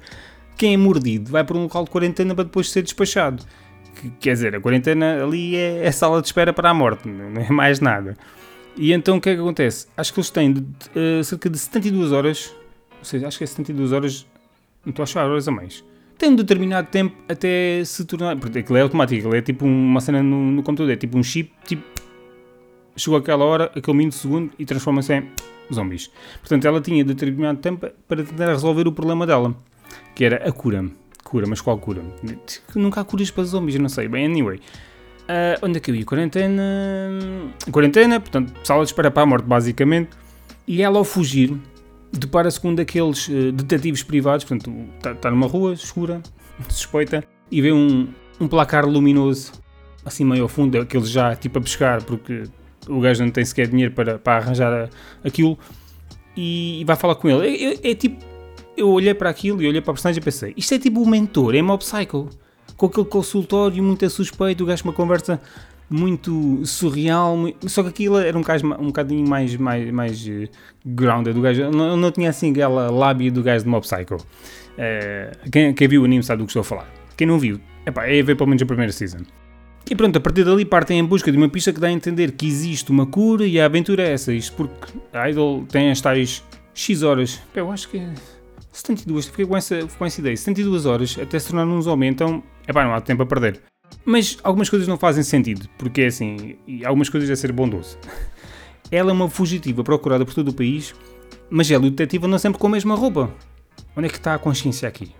quem 0.58 0.74
é 0.74 0.76
mordido 0.76 1.30
vai 1.30 1.42
para 1.42 1.56
um 1.56 1.62
local 1.62 1.84
de 1.84 1.90
quarentena 1.90 2.34
para 2.34 2.44
depois 2.44 2.70
ser 2.70 2.82
despachado. 2.82 3.42
Que, 3.94 4.10
quer 4.20 4.32
dizer, 4.34 4.54
a 4.54 4.60
quarentena 4.60 5.24
ali 5.24 5.56
é, 5.56 5.86
é 5.86 5.90
sala 5.90 6.20
de 6.20 6.26
espera 6.26 6.52
para 6.52 6.68
a 6.68 6.74
morte, 6.74 7.08
não 7.08 7.40
é 7.40 7.48
mais 7.48 7.80
nada. 7.80 8.14
E 8.76 8.92
então 8.92 9.16
o 9.16 9.20
que 9.20 9.30
é 9.30 9.34
que 9.34 9.40
acontece? 9.40 9.86
Acho 9.96 10.12
que 10.12 10.20
eles 10.20 10.28
têm 10.28 10.52
de, 10.52 10.60
uh, 10.60 11.24
cerca 11.24 11.48
de 11.48 11.58
72 11.58 12.12
horas, 12.12 12.54
ou 12.98 13.04
seja, 13.06 13.26
acho 13.26 13.38
que 13.38 13.44
é 13.44 13.46
72 13.46 13.92
horas, 13.92 14.26
não 14.84 14.90
estou 14.90 15.02
a 15.02 15.04
achar 15.04 15.24
horas 15.24 15.48
a 15.48 15.50
mais 15.50 15.82
tem 16.18 16.30
um 16.30 16.36
determinado 16.36 16.88
tempo 16.88 17.16
até 17.28 17.84
se 17.84 18.04
tornar. 18.04 18.36
Porque 18.36 18.60
aquilo 18.60 18.78
é 18.78 18.82
automático, 18.82 19.20
aquilo 19.20 19.34
é 19.36 19.42
tipo 19.42 19.64
uma 19.64 20.00
cena 20.00 20.22
no, 20.22 20.52
no 20.52 20.62
computador, 20.62 20.92
é 20.92 20.96
tipo 20.96 21.18
um 21.18 21.22
chip, 21.22 21.50
tipo. 21.66 21.82
Chegou 22.96 23.18
aquela 23.18 23.44
hora, 23.44 23.72
aquele 23.74 23.96
minuto 23.96 24.14
segundo 24.14 24.52
e 24.56 24.64
transforma-se 24.64 25.14
em 25.14 25.28
zombies. 25.72 26.10
Portanto, 26.40 26.64
ela 26.64 26.80
tinha 26.80 27.04
determinado 27.04 27.58
tempo 27.58 27.88
para 28.06 28.22
tentar 28.22 28.46
resolver 28.46 28.86
o 28.86 28.92
problema 28.92 29.26
dela, 29.26 29.54
que 30.14 30.24
era 30.24 30.48
a 30.48 30.52
cura. 30.52 30.88
Cura, 31.24 31.46
mas 31.48 31.60
qual 31.60 31.76
cura? 31.78 32.02
Nunca 32.76 33.00
há 33.00 33.04
curas 33.04 33.30
para 33.30 33.42
zombies, 33.44 33.76
não 33.80 33.88
sei. 33.88 34.06
Bem, 34.06 34.26
anyway. 34.26 34.60
Uh, 35.24 35.58
onde 35.62 35.78
é 35.78 35.80
que 35.80 35.90
eu 35.90 35.94
ia? 35.94 36.04
Quarentena. 36.04 36.62
Quarentena, 37.72 38.20
portanto, 38.20 38.52
sala 38.62 38.84
de 38.84 38.90
espera 38.90 39.10
para 39.10 39.22
a 39.22 39.26
morte, 39.26 39.44
basicamente. 39.44 40.10
E 40.66 40.82
ela, 40.82 40.98
ao 40.98 41.04
fugir, 41.04 41.58
depara-se 42.18 42.60
com 42.60 42.68
um 42.70 42.74
daqueles 42.74 43.28
uh, 43.28 43.52
detetives 43.52 44.02
privados, 44.02 44.44
portanto, 44.44 44.72
está 44.96 45.14
tá 45.14 45.30
numa 45.30 45.46
rua 45.46 45.72
escura, 45.74 46.22
suspeita, 46.68 47.24
e 47.50 47.60
vê 47.60 47.72
um, 47.72 48.08
um 48.40 48.48
placar 48.48 48.86
luminoso, 48.86 49.52
assim 50.04 50.24
meio 50.24 50.42
ao 50.42 50.48
fundo, 50.48 50.78
aqueles 50.80 51.08
já 51.08 51.34
tipo 51.34 51.58
a 51.58 51.62
pescar, 51.62 52.02
porque 52.02 52.44
o 52.88 53.00
gajo 53.00 53.24
não 53.24 53.30
tem 53.30 53.44
sequer 53.44 53.68
dinheiro 53.68 53.92
para, 53.92 54.18
para 54.18 54.36
arranjar 54.36 54.90
aquilo, 55.24 55.58
e, 56.36 56.80
e 56.80 56.84
vai 56.84 56.96
falar 56.96 57.14
com 57.14 57.28
ele. 57.28 57.46
É, 57.46 57.74
é, 57.74 57.90
é, 57.90 57.94
tipo, 57.94 58.24
eu 58.76 58.88
olhei 58.88 59.14
para 59.14 59.30
aquilo 59.30 59.62
e 59.62 59.68
olhei 59.68 59.80
para 59.80 59.92
a 59.92 59.94
personagem 59.94 60.20
e 60.20 60.24
pensei, 60.24 60.54
isto 60.56 60.74
é 60.74 60.78
tipo 60.78 61.00
o 61.00 61.08
mentor, 61.08 61.54
é 61.54 61.62
Mob 61.62 61.82
Psycho, 61.82 62.28
com 62.76 62.86
aquele 62.86 63.06
consultório 63.06 63.82
muito 63.82 64.08
suspeito, 64.10 64.64
o 64.64 64.66
gajo 64.66 64.84
uma 64.84 64.92
conversa 64.92 65.40
muito 65.94 66.66
surreal, 66.66 67.36
muito, 67.36 67.68
só 67.68 67.82
que 67.82 67.88
aquilo 67.88 68.18
era 68.18 68.36
um, 68.36 68.42
caso, 68.42 68.66
um 68.66 68.86
bocadinho 68.86 69.26
mais, 69.28 69.54
mais, 69.56 69.90
mais 69.92 70.26
uh, 70.26 70.48
grounded. 70.84 71.40
Gajo 71.40 71.70
não, 71.70 71.96
não 71.96 72.10
tinha 72.10 72.30
assim 72.30 72.50
aquela 72.50 72.90
lábia 72.90 73.30
do 73.30 73.42
gajo 73.42 73.64
de 73.64 73.70
Mob 73.70 73.86
Psycho. 73.86 74.16
Uh, 74.16 75.50
quem, 75.50 75.72
quem, 75.72 75.88
viu 75.88 76.02
o 76.02 76.04
anime 76.04 76.22
sabe 76.22 76.42
do 76.42 76.46
que 76.46 76.50
estou 76.50 76.62
a 76.62 76.64
falar. 76.64 76.92
Quem 77.16 77.26
não 77.26 77.38
viu, 77.38 77.60
epá, 77.86 78.06
é 78.06 78.20
ver 78.22 78.34
pelo 78.36 78.48
menos 78.48 78.62
a 78.62 78.66
primeira 78.66 78.90
season. 78.90 79.18
E 79.88 79.94
pronto, 79.94 80.16
a 80.16 80.20
partir 80.20 80.44
dali 80.44 80.64
partem 80.64 80.98
em 80.98 81.04
busca 81.04 81.30
de 81.30 81.38
uma 81.38 81.48
pista 81.48 81.72
que 81.72 81.78
dá 81.78 81.86
a 81.86 81.92
entender 81.92 82.32
que 82.32 82.46
existe 82.46 82.90
uma 82.90 83.06
cura 83.06 83.46
e 83.46 83.60
a 83.60 83.66
aventura 83.66 84.02
é 84.02 84.12
essa. 84.12 84.32
Isto 84.32 84.56
porque 84.56 84.98
a 85.12 85.30
Idol 85.30 85.64
tem 85.70 85.90
as 85.90 86.00
tais 86.00 86.42
X 86.74 87.02
horas. 87.02 87.40
Eu 87.54 87.70
acho 87.70 87.88
que 87.88 88.02
72, 88.72 89.26
fiquei 89.26 89.46
com 89.46 89.56
essa, 89.56 89.86
com 89.96 90.04
essa 90.04 90.20
ideia. 90.20 90.36
72 90.36 90.86
horas 90.86 91.16
até 91.20 91.38
se 91.38 91.50
tornar 91.50 91.66
um 91.66 92.04
então 92.04 92.42
epá, 92.66 92.82
não 92.82 92.94
há 92.94 93.00
tempo 93.00 93.22
a 93.22 93.26
perder. 93.26 93.60
Mas 94.04 94.36
algumas 94.42 94.68
coisas 94.68 94.86
não 94.86 94.98
fazem 94.98 95.22
sentido, 95.22 95.68
porque 95.78 96.02
é 96.02 96.06
assim, 96.06 96.56
e 96.66 96.84
algumas 96.84 97.08
coisas 97.08 97.30
é 97.30 97.36
ser 97.36 97.52
bondoso. 97.52 97.96
Ela 98.90 99.10
é 99.10 99.12
uma 99.12 99.30
fugitiva 99.30 99.82
procurada 99.82 100.26
por 100.26 100.34
todo 100.34 100.48
o 100.48 100.52
país, 100.52 100.94
mas 101.50 101.70
ela 101.70 101.84
e 101.84 101.88
o 101.88 101.90
detetive 101.90 102.26
andam 102.26 102.38
sempre 102.38 102.58
com 102.58 102.66
a 102.66 102.70
mesma 102.70 102.94
roupa. 102.94 103.30
Onde 103.96 104.06
é 104.06 104.10
que 104.10 104.18
está 104.18 104.34
a 104.34 104.38
consciência 104.38 104.86
aqui? 104.86 105.10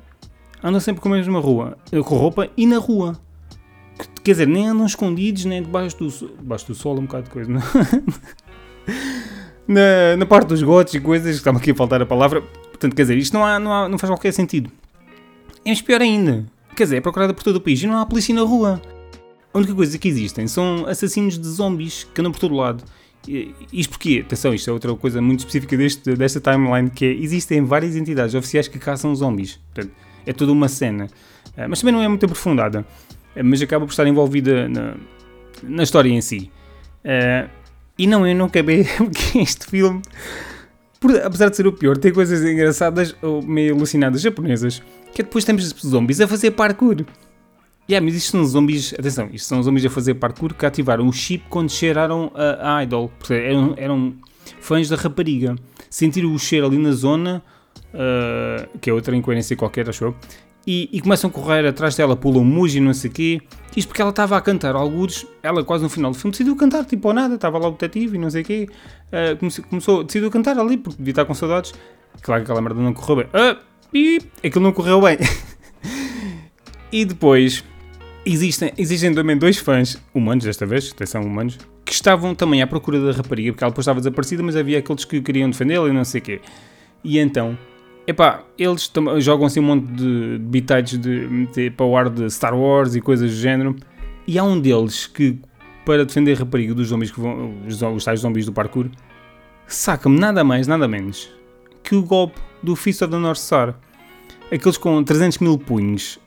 Andam 0.62 0.80
sempre 0.80 1.00
com 1.00 1.08
a 1.08 1.12
mesma 1.12 1.40
rua, 1.40 1.76
eh, 1.90 2.00
com 2.00 2.16
roupa 2.16 2.48
e 2.56 2.66
na 2.66 2.78
rua. 2.78 3.18
Quer 4.22 4.32
dizer, 4.32 4.46
nem 4.46 4.68
andam 4.68 4.86
escondidos, 4.86 5.44
nem 5.44 5.62
debaixo 5.62 5.98
do, 5.98 6.10
sol, 6.10 6.28
debaixo 6.38 6.66
do 6.66 6.74
sol, 6.74 6.98
um 6.98 7.02
bocado 7.02 7.24
de 7.24 7.30
coisa. 7.30 7.50
Não? 7.50 7.60
na, 9.66 10.16
na 10.18 10.26
parte 10.26 10.48
dos 10.48 10.62
gotos 10.62 10.94
e 10.94 11.00
coisas, 11.00 11.36
está-me 11.36 11.58
aqui 11.58 11.70
a 11.70 11.74
faltar 11.74 12.00
a 12.00 12.06
palavra. 12.06 12.42
Portanto, 12.42 12.94
quer 12.94 13.02
dizer, 13.02 13.16
isto 13.16 13.34
não, 13.34 13.44
há, 13.44 13.58
não, 13.58 13.72
há, 13.72 13.88
não 13.88 13.98
faz 13.98 14.10
qualquer 14.10 14.32
sentido. 14.32 14.70
É 15.64 15.74
pior 15.74 16.00
ainda, 16.00 16.46
Quer 16.74 16.84
dizer, 16.84 16.96
é 16.96 17.00
procurada 17.00 17.32
por 17.32 17.44
todo 17.44 17.56
o 17.56 17.60
país 17.60 17.82
e 17.82 17.86
não 17.86 17.98
há 17.98 18.06
polícia 18.06 18.34
na 18.34 18.42
rua. 18.42 18.82
A 19.52 19.58
única 19.58 19.74
coisa 19.74 19.96
que 19.96 20.08
existem 20.08 20.48
são 20.48 20.84
assassinos 20.86 21.38
de 21.38 21.46
zombies 21.46 22.04
que 22.12 22.20
andam 22.20 22.32
por 22.32 22.40
todo 22.40 22.54
lado. 22.54 22.82
Isto 23.72 23.90
porque, 23.90 24.22
atenção, 24.24 24.52
isto 24.52 24.68
é 24.68 24.72
outra 24.72 24.94
coisa 24.96 25.22
muito 25.22 25.40
específica 25.40 25.76
deste, 25.76 26.14
desta 26.16 26.40
timeline, 26.40 26.90
que 26.90 27.04
é, 27.04 27.12
existem 27.12 27.64
várias 27.64 27.94
entidades 27.94 28.34
oficiais 28.34 28.66
que 28.66 28.78
caçam 28.78 29.14
zombies. 29.14 29.60
Portanto, 29.72 29.94
é 30.26 30.32
toda 30.32 30.50
uma 30.50 30.68
cena. 30.68 31.06
Ah, 31.56 31.68
mas 31.68 31.80
também 31.80 31.94
não 31.94 32.02
é 32.02 32.08
muito 32.08 32.26
aprofundada. 32.26 32.84
Ah, 33.36 33.42
mas 33.42 33.62
acaba 33.62 33.86
por 33.86 33.92
estar 33.92 34.06
envolvida 34.06 34.68
na, 34.68 34.96
na 35.62 35.82
história 35.84 36.10
em 36.10 36.20
si. 36.20 36.50
Uh, 37.04 37.48
e 37.96 38.06
não, 38.06 38.26
eu 38.26 38.34
não 38.34 38.46
acabei 38.46 38.84
porque 38.98 39.38
este 39.38 39.66
filme, 39.66 40.02
apesar 41.24 41.48
de 41.48 41.56
ser 41.56 41.66
o 41.66 41.72
pior, 41.72 41.96
tem 41.96 42.12
coisas 42.12 42.42
engraçadas 42.44 43.14
ou 43.22 43.40
meio 43.40 43.74
alucinadas 43.74 44.20
japonesas 44.20 44.82
que 45.14 45.22
é 45.22 45.24
depois 45.24 45.44
temos 45.44 45.64
zombies 45.86 46.20
a 46.20 46.28
fazer 46.28 46.50
parkour. 46.50 47.04
Yeah, 47.88 48.04
mas 48.04 48.16
isto 48.16 48.32
são 48.32 48.44
zombies, 48.44 48.94
atenção, 48.94 49.28
isto 49.32 49.46
são 49.46 49.62
zombies 49.62 49.84
a 49.84 49.90
fazer 49.90 50.14
parkour 50.14 50.54
que 50.54 50.64
ativaram 50.64 51.06
o 51.06 51.12
chip 51.12 51.44
quando 51.48 51.70
cheiraram 51.70 52.32
a, 52.34 52.76
a 52.78 52.82
Idol. 52.82 53.10
Eram, 53.30 53.74
eram 53.76 54.14
fãs 54.60 54.88
da 54.88 54.96
rapariga. 54.96 55.54
Sentiram 55.90 56.32
o 56.32 56.38
cheiro 56.38 56.66
ali 56.66 56.78
na 56.78 56.92
zona, 56.92 57.42
uh, 57.92 58.78
que 58.78 58.90
é 58.90 58.92
outra 58.92 59.14
incoerência 59.14 59.54
qualquer, 59.54 59.88
acho 59.88 60.04
eu, 60.04 60.16
e, 60.66 60.88
e, 60.92 61.00
começam 61.00 61.28
a 61.28 61.32
correr 61.32 61.66
atrás 61.66 61.94
dela, 61.94 62.16
pulam 62.16 62.42
muji, 62.42 62.80
não 62.80 62.94
sei 62.94 63.10
o 63.10 63.12
quê. 63.12 63.40
Isto 63.76 63.88
porque 63.88 64.00
ela 64.00 64.10
estava 64.10 64.36
a 64.36 64.40
cantar 64.40 64.74
alguns, 64.74 65.26
ela 65.42 65.62
quase 65.62 65.82
no 65.82 65.90
final 65.90 66.10
do 66.10 66.16
filme 66.16 66.30
decidiu 66.30 66.56
cantar, 66.56 66.86
tipo 66.86 67.06
ou 67.06 67.12
nada, 67.12 67.34
estava 67.34 67.58
lá 67.58 67.68
o 67.68 67.72
detetive 67.72 68.16
e 68.16 68.18
não 68.18 68.30
sei 68.30 68.42
o 68.42 68.44
quê. 68.44 68.68
Uh, 69.08 69.36
começou, 69.36 69.64
começou, 69.66 70.04
decidiu 70.04 70.30
cantar 70.30 70.58
ali, 70.58 70.78
porque 70.78 70.96
devia 70.96 71.12
estar 71.12 71.26
com 71.26 71.34
saudades. 71.34 71.74
Claro 72.22 72.42
que 72.42 72.50
aquela 72.50 72.62
merda 72.62 72.80
não 72.80 72.94
correu 72.94 73.16
bem. 73.16 73.26
Uh, 73.26 73.58
e 73.94 74.18
aquilo 74.44 74.64
não 74.64 74.72
correu 74.72 75.00
bem. 75.00 75.18
e 76.90 77.04
depois 77.04 77.64
existem, 78.26 78.72
existem 78.76 79.14
também 79.14 79.38
dois 79.38 79.56
fãs, 79.56 80.02
humanos 80.12 80.44
desta 80.44 80.66
vez, 80.66 80.90
atenção 80.90 81.22
humanos, 81.22 81.58
que 81.84 81.92
estavam 81.92 82.34
também 82.34 82.60
à 82.60 82.66
procura 82.66 82.98
da 83.00 83.12
rapariga, 83.12 83.52
porque 83.52 83.62
ela 83.62 83.70
depois 83.70 83.84
estava 83.84 84.00
desaparecida, 84.00 84.42
mas 84.42 84.56
havia 84.56 84.78
aqueles 84.78 85.04
que 85.04 85.20
queriam 85.20 85.48
defendê-la 85.48 85.88
e 85.88 85.92
não 85.92 86.04
sei 86.04 86.20
o 86.20 86.24
quê. 86.24 86.40
E 87.04 87.18
então, 87.18 87.56
epá, 88.06 88.42
eles 88.58 88.90
jogam 89.18 89.46
assim 89.46 89.60
um 89.60 89.64
monte 89.64 89.86
de 89.92 90.38
bitites 90.40 90.98
de, 90.98 91.46
de, 91.46 91.70
para 91.70 91.86
o 91.86 91.96
ar 91.96 92.10
de 92.10 92.28
Star 92.30 92.58
Wars 92.58 92.96
e 92.96 93.00
coisas 93.00 93.30
do 93.30 93.36
género, 93.36 93.76
e 94.26 94.38
há 94.38 94.42
um 94.42 94.58
deles 94.58 95.06
que, 95.06 95.38
para 95.84 96.04
defender 96.04 96.36
a 96.36 96.40
rapariga 96.40 96.74
dos 96.74 96.88
zombies 96.88 97.12
que 97.12 97.20
vão, 97.20 97.54
os, 97.66 97.80
os 97.80 98.04
tais 98.04 98.20
zombies 98.20 98.46
do 98.46 98.52
parkour, 98.52 98.88
saca-me 99.66 100.18
nada 100.18 100.42
mais, 100.42 100.66
nada 100.66 100.88
menos 100.88 101.30
que 101.82 101.94
o 101.94 102.02
golpe 102.02 102.40
do 102.64 102.74
Fist 102.74 103.02
of 103.02 103.10
the 103.12 103.18
North 103.18 103.38
Star. 103.38 103.74
Aqueles 104.52 104.76
com 104.76 105.02
300 105.02 105.38
mil 105.38 105.58
punhos. 105.58 106.18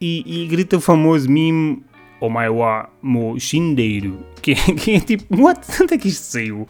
E, 0.00 0.24
e 0.26 0.46
grita 0.46 0.76
o 0.76 0.80
famoso 0.80 1.30
meme 1.30 1.82
Omaiwa 2.20 2.88
mo 3.00 3.38
Shindeiro. 3.38 4.24
Que, 4.40 4.54
que 4.54 4.92
é 4.92 5.00
tipo, 5.00 5.40
what? 5.42 5.60
Onde 5.80 5.94
é 5.94 5.98
que 5.98 6.08
isto 6.08 6.24
saiu? 6.24 6.68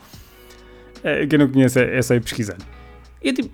Uh, 0.99 1.27
quem 1.29 1.39
não 1.39 1.49
conhece 1.49 1.81
é, 1.81 1.99
é 1.99 2.03
só 2.03 2.15
ir 2.15 2.21
pesquisar. 2.21 2.59
E 3.23 3.31
é 3.31 3.33
tipo, 3.33 3.51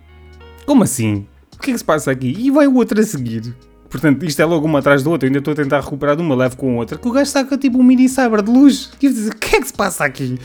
como 0.67 0.83
assim? 0.83 1.27
O 1.55 1.59
que 1.59 1.71
é 1.71 1.73
que 1.73 1.79
se 1.79 1.85
passa 1.85 2.11
aqui? 2.11 2.35
E 2.39 2.51
vai 2.51 2.67
o 2.67 2.75
outro 2.75 3.01
a 3.01 3.03
seguir. 3.03 3.55
Portanto, 3.89 4.25
isto 4.25 4.41
é 4.41 4.45
logo 4.45 4.67
uma 4.67 4.81
atrás 4.81 5.03
do 5.03 5.11
outro. 5.11 5.27
Eu 5.27 5.31
ainda 5.31 5.39
estou 5.39 5.53
a 5.53 5.57
tentar 5.57 5.81
recuperar 5.81 6.15
de 6.15 6.23
uma 6.23 6.35
leve 6.35 6.57
com 6.57 6.77
outra. 6.77 6.99
Que 6.99 7.09
o 7.09 7.11
gajo 7.11 7.31
saca 7.31 7.57
tipo 7.57 7.79
um 7.79 7.83
mini 7.83 8.09
cyber 8.09 8.43
de 8.43 8.51
luz. 8.51 8.91
E 9.01 9.07
eu 9.07 9.13
o 9.13 9.37
que 9.37 9.57
é 9.57 9.61
que 9.61 9.67
se 9.67 9.73
passa 9.73 10.05
aqui? 10.05 10.39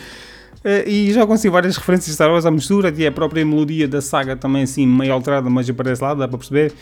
Uh, 0.63 0.87
e 0.87 1.11
jogam-se 1.11 1.49
várias 1.49 1.75
referências 1.75 2.07
de 2.07 2.13
Star 2.13 2.31
Wars 2.31 2.45
à 2.45 2.51
mistura, 2.51 2.93
e 2.95 3.05
a 3.05 3.11
própria 3.11 3.45
melodia 3.45 3.87
da 3.87 4.01
saga 4.01 4.35
também 4.35 4.63
assim 4.63 4.87
meio 4.87 5.11
alterada, 5.11 5.49
mas 5.49 5.69
aparece 5.69 6.01
lá, 6.01 6.13
dá 6.13 6.27
para 6.27 6.37
perceber. 6.37 6.73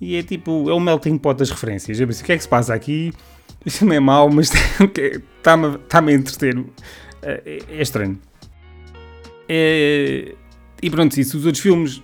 E 0.00 0.16
é 0.16 0.22
tipo, 0.22 0.68
é 0.68 0.74
o 0.74 0.80
melting 0.80 1.16
pot 1.16 1.38
das 1.38 1.50
referências. 1.50 1.98
Eu 1.98 2.06
pensei, 2.06 2.22
o 2.22 2.26
que 2.26 2.32
é 2.32 2.36
que 2.36 2.42
se 2.42 2.48
passa 2.48 2.74
aqui? 2.74 3.12
Isto 3.64 3.84
não 3.84 3.94
é 3.94 4.00
mau, 4.00 4.28
mas 4.28 4.50
está-me 5.38 5.78
tá 5.78 6.00
a 6.00 6.12
entreter. 6.12 6.62
É, 7.22 7.62
é, 7.70 7.82
estranho. 7.82 8.18
É, 9.48 10.34
e 10.82 10.90
pronto, 10.90 11.14
se 11.14 11.20
os 11.20 11.46
outros 11.46 11.60
filmes 11.60 12.02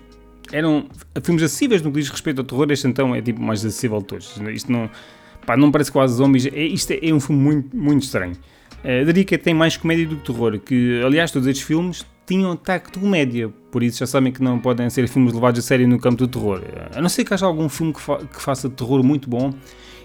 eram 0.53 0.89
filmes 1.23 1.43
acessíveis 1.43 1.83
no 1.83 1.91
que 1.91 2.01
diz 2.01 2.09
respeito 2.09 2.41
ao 2.41 2.45
terror, 2.45 2.71
este 2.71 2.87
então 2.87 3.15
é 3.15 3.21
tipo 3.21 3.43
mais 3.43 3.65
acessível 3.65 3.99
de 3.99 4.05
todos. 4.05 4.41
Isto 4.53 4.71
não, 4.71 4.89
pá, 5.45 5.57
não 5.57 5.73
parece 5.73 5.91
quase 5.91 6.15
zombies, 6.15 6.47
é, 6.47 6.63
isto 6.63 6.93
é, 6.93 7.01
é 7.03 7.13
um 7.13 7.21
filme 7.21 7.43
muito, 7.43 7.77
muito 7.77 8.05
estranho. 8.05 8.37
Uh, 8.85 9.05
diria 9.07 9.25
que 9.25 9.37
tem 9.37 9.55
mais 9.55 9.77
comédia 9.77 10.07
do 10.07 10.17
que 10.17 10.33
terror, 10.33 10.59
que 10.59 11.03
aliás 11.05 11.31
todos 11.31 11.49
estes 11.49 11.67
filmes 11.67 12.07
tinham 12.29 12.53
ataque 12.53 12.93
de 12.93 12.99
comédia, 12.99 13.49
por 13.73 13.83
isso 13.83 13.99
já 13.99 14.07
sabem 14.07 14.31
que 14.31 14.43
não 14.43 14.59
podem 14.59 14.89
ser 14.91 15.09
filmes 15.09 15.33
levados 15.33 15.65
a 15.65 15.67
sério 15.67 15.89
no 15.89 15.99
campo 15.99 16.17
do 16.17 16.29
terror. 16.29 16.63
A 16.95 17.01
não 17.01 17.09
ser 17.09 17.25
que 17.25 17.33
haja 17.33 17.47
algum 17.47 17.69
filme 17.71 17.93
que, 17.93 18.01
fa 18.01 18.19
que 18.19 18.41
faça 18.41 18.69
terror 18.69 19.03
muito 19.03 19.31
bom 19.31 19.53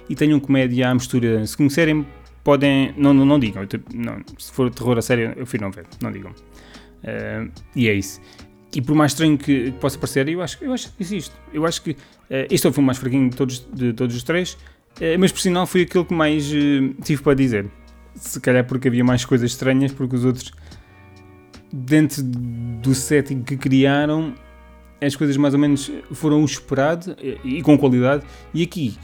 e 0.09 0.15
tenham 0.15 0.39
comédia 0.39 0.89
à 0.89 0.93
mistura. 0.93 1.45
Se 1.45 1.55
conhecerem, 1.57 2.05
podem. 2.41 2.93
Não, 2.97 3.13
não, 3.13 3.25
não 3.25 3.37
digam. 3.37 3.67
Não, 3.93 4.21
se 4.37 4.51
for 4.53 4.69
terror 4.71 4.97
a 4.97 5.01
sério, 5.01 5.33
eu 5.35 5.45
fui 5.45 5.59
não 5.59 5.69
ver. 5.69 5.85
Não 6.01 6.11
digam. 6.11 6.31
Uh, 6.31 7.51
e 7.75 7.89
é 7.89 7.93
isso. 7.93 8.21
E 8.73 8.81
por 8.81 8.95
mais 8.95 9.11
estranho 9.11 9.37
que, 9.37 9.65
que, 9.65 9.71
possa 9.73 9.99
parecer, 9.99 10.27
eu 10.29 10.41
acho, 10.41 10.63
eu 10.63 10.73
acho 10.73 10.93
que 10.93 11.03
existe. 11.03 11.35
Eu 11.53 11.65
acho 11.65 11.81
que 11.81 11.91
uh, 11.91 11.95
este 12.49 12.65
é 12.65 12.69
o 12.69 12.73
filme 12.73 12.87
mais 12.87 12.97
fraquinho 12.97 13.29
de 13.29 13.35
todos, 13.35 13.67
de 13.73 13.91
todos 13.91 14.15
os 14.15 14.23
três, 14.23 14.53
uh, 14.53 15.19
mas 15.19 15.31
por 15.31 15.41
sinal 15.41 15.67
foi 15.67 15.81
aquele 15.81 16.05
que 16.05 16.13
mais 16.13 16.49
tive 17.03 17.21
para 17.21 17.33
dizer 17.33 17.69
se 18.15 18.39
calhar 18.39 18.65
porque 18.65 18.87
havia 18.87 19.03
mais 19.03 19.25
coisas 19.25 19.51
estranhas, 19.51 19.91
porque 19.91 20.15
os 20.15 20.25
outros, 20.25 20.51
dentro 21.71 22.23
do 22.23 22.93
setting 22.93 23.41
que 23.43 23.57
criaram, 23.57 24.33
as 25.01 25.15
coisas 25.15 25.35
mais 25.37 25.53
ou 25.53 25.59
menos 25.59 25.91
foram 26.13 26.41
o 26.41 26.45
esperado 26.45 27.15
e, 27.21 27.57
e 27.57 27.61
com 27.61 27.77
qualidade. 27.77 28.23
E 28.53 28.63
aqui 28.63 28.97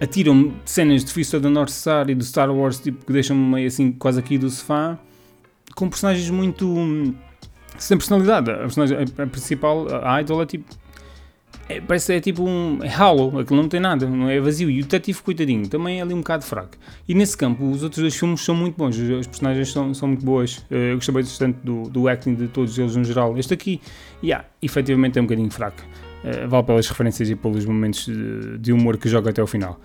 atiram 0.00 0.54
cenas 0.64 1.04
de 1.04 1.12
Fist 1.12 1.34
of 1.34 1.42
the 1.42 1.48
North 1.48 1.70
Star 1.70 2.08
e 2.08 2.14
do 2.14 2.24
Star 2.24 2.50
Wars, 2.50 2.80
tipo, 2.80 3.04
que 3.04 3.12
deixam-me 3.12 3.54
meio 3.54 3.68
assim, 3.68 3.92
quase 3.92 4.18
aqui 4.18 4.38
do 4.38 4.48
sofá, 4.48 4.98
com 5.74 5.88
personagens 5.88 6.28
muito. 6.30 6.66
Hum, 6.66 7.14
sem 7.78 7.96
personalidade. 7.96 8.50
A 8.50 8.58
personagem 8.58 8.98
a 8.98 9.26
principal, 9.26 9.86
a 10.04 10.20
Idol, 10.20 10.42
é 10.42 10.46
tipo 10.46 10.79
é, 11.70 11.80
parece 11.80 12.14
é 12.14 12.20
tipo 12.20 12.42
um. 12.42 12.82
É 12.82 12.88
hollow, 12.88 13.38
aquilo 13.38 13.62
não 13.62 13.68
tem 13.68 13.78
nada, 13.78 14.04
não 14.08 14.28
é 14.28 14.40
vazio. 14.40 14.68
E 14.68 14.80
o 14.80 14.82
detetive, 14.82 15.22
coitadinho, 15.22 15.68
também 15.68 16.00
é 16.00 16.02
ali 16.02 16.12
um 16.12 16.18
bocado 16.18 16.44
fraco. 16.44 16.76
E 17.08 17.14
nesse 17.14 17.36
campo, 17.36 17.64
os 17.64 17.84
outros 17.84 18.00
dois 18.00 18.16
filmes 18.16 18.40
são 18.40 18.56
muito 18.56 18.76
bons, 18.76 18.98
os 18.98 19.26
personagens 19.28 19.70
são, 19.70 19.94
são 19.94 20.08
muito 20.08 20.24
boas. 20.24 20.66
Eh, 20.68 20.90
eu 20.90 20.96
gostei 20.96 21.14
bastante 21.14 21.58
do, 21.62 21.84
do 21.84 22.08
acting 22.08 22.34
de 22.34 22.48
todos 22.48 22.76
eles 22.76 22.96
no 22.96 23.04
geral. 23.04 23.38
Este 23.38 23.54
aqui, 23.54 23.80
yeah, 24.20 24.44
efetivamente 24.60 25.16
é 25.16 25.22
um 25.22 25.26
bocadinho 25.26 25.50
fraco. 25.50 25.80
Uh, 26.24 26.48
vale 26.48 26.64
pelas 26.64 26.86
referências 26.88 27.30
e 27.30 27.36
pelos 27.36 27.64
momentos 27.64 28.04
de, 28.04 28.58
de 28.58 28.72
humor 28.72 28.98
que 28.98 29.08
joga 29.08 29.30
até 29.30 29.40
ao 29.40 29.46
final. 29.46 29.80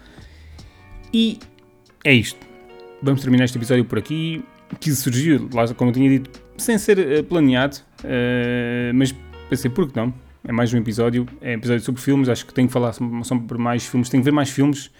E 1.13 1.37
é 2.03 2.13
isto. 2.13 2.39
Vamos 3.01 3.21
terminar 3.21 3.45
este 3.45 3.59
episódio 3.59 3.85
por 3.85 3.99
aqui. 3.99 4.43
Que 4.79 4.89
surgiu, 4.91 5.47
como 5.77 5.91
eu 5.91 5.93
tinha 5.93 6.09
dito, 6.09 6.41
sem 6.57 6.79
ser 6.79 6.97
uh, 6.97 7.23
planeado, 7.23 7.77
uh, 8.03 8.91
mas 8.95 9.13
pensei, 9.47 9.69
por 9.69 9.87
que 9.87 9.95
não? 9.95 10.24
É 10.47 10.51
mais 10.51 10.73
um 10.73 10.77
episódio, 10.77 11.27
é 11.41 11.51
um 11.51 11.57
episódio 11.57 11.83
sobre 11.83 12.01
filmes, 12.01 12.29
acho 12.29 12.45
que 12.45 12.53
tenho 12.53 12.67
que 12.67 12.73
falar 12.73 12.93
sobre 12.93 13.57
mais 13.57 13.85
filmes, 13.85 14.09
tenho 14.09 14.21
que 14.21 14.25
ver 14.25 14.35
mais 14.35 14.49
filmes 14.49 14.91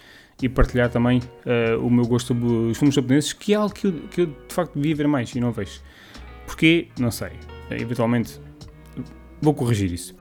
e 0.42 0.48
partilhar 0.48 0.90
também 0.90 1.20
uh, 1.20 1.84
o 1.84 1.90
meu 1.90 2.04
gosto 2.04 2.28
sobre 2.28 2.46
os 2.46 2.76
filmes 2.76 2.94
japoneses, 2.94 3.32
que 3.32 3.52
é 3.52 3.56
algo 3.56 3.72
que 3.72 3.86
eu, 3.86 3.92
que 4.10 4.20
eu 4.22 4.26
de 4.26 4.54
facto 4.54 4.74
devia 4.74 4.94
ver 4.94 5.08
mais 5.08 5.34
e 5.34 5.40
não 5.40 5.52
vejo. 5.52 5.80
Porquê? 6.46 6.88
Não 6.98 7.10
sei. 7.10 7.30
Eventualmente 7.70 8.40
vou 9.40 9.54
corrigir 9.54 9.92
isso. 9.92 10.14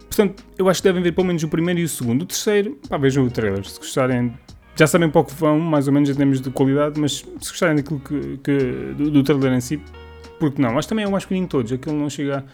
Portanto, 0.00 0.44
eu 0.56 0.68
acho 0.68 0.80
que 0.80 0.88
devem 0.88 1.02
ver 1.02 1.12
pelo 1.12 1.26
menos 1.26 1.42
o 1.42 1.48
primeiro 1.48 1.80
e 1.80 1.84
o 1.84 1.88
segundo. 1.88 2.22
O 2.22 2.26
terceiro, 2.26 2.78
pá, 2.88 2.96
vejam 2.96 3.24
o 3.24 3.30
trailer. 3.30 3.64
Se 3.64 3.78
gostarem, 3.78 4.32
já 4.76 4.86
sabem 4.86 5.10
pouco 5.10 5.30
vão, 5.32 5.58
mais 5.58 5.88
ou 5.88 5.92
menos 5.92 6.08
em 6.08 6.14
termos 6.14 6.40
de 6.40 6.50
qualidade, 6.50 7.00
mas 7.00 7.18
se 7.18 7.50
gostarem 7.50 7.76
daquilo 7.76 8.00
que, 8.00 8.38
que 8.38 8.58
do, 8.96 9.10
do, 9.10 9.22
trailer 9.22 9.52
em 9.52 9.60
si, 9.60 9.80
porque 10.38 10.60
não? 10.62 10.72
Mas 10.72 10.86
também 10.86 11.04
é 11.04 11.08
o 11.08 11.12
pequenino 11.12 11.46
de 11.46 11.50
todos. 11.50 11.72
Aquilo 11.72 11.96
não 11.96 12.08
chega 12.08 12.38
a 12.38 12.44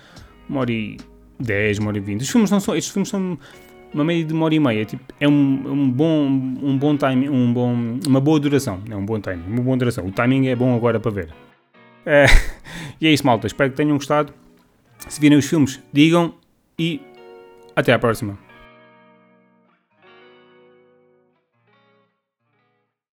uma 0.49 0.61
hora 0.61 0.73
e 0.73 0.97
dez, 1.43 1.79
uma 1.79 1.89
hora 1.89 1.99
e 1.99 2.01
vinte. 2.01 2.23
Os 2.23 2.31
filmes 2.31 2.51
não 2.51 2.61
são, 2.61 2.75
estes 2.77 2.93
filmes 2.93 3.09
são 3.09 3.39
uma 3.93 4.05
média 4.05 4.25
de 4.25 4.33
uma 4.33 4.45
hora 4.45 4.55
e 4.55 4.61
meia. 4.61 4.85
Tipo, 4.85 5.03
é 5.21 5.29
um, 5.29 5.33
um 5.33 5.91
bom, 5.91 6.27
um 6.27 6.79
bom 6.79 6.97
timing, 6.97 7.29
um 7.29 7.53
bom, 7.53 7.99
uma 8.07 8.21
boa 8.21 8.41
duração. 8.41 8.81
É 8.89 8.97
um 8.97 9.05
bom 9.05 9.21
timing, 9.21 9.45
uma 9.47 9.63
boa 9.63 9.77
duração. 9.77 10.07
O 10.07 10.13
timing 10.13 10.49
é 10.49 10.57
bom 10.57 10.75
agora 10.75 10.99
para 10.99 11.11
ver. 11.11 11.29
É, 12.07 12.27
e 13.01 13.07
é 13.07 13.13
isso, 13.13 13.27
malta. 13.27 13.47
Espero 13.47 13.71
que 13.71 13.77
tenham 13.77 13.97
gostado. 13.97 14.33
Se 15.09 15.21
virem 15.21 15.37
os 15.37 15.47
filmes, 15.47 15.83
digam 15.93 16.35
e 16.79 17.01
até 17.75 17.93
à 17.93 17.99
próxima. 17.99 18.39